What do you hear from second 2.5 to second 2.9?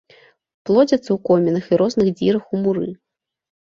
у муры.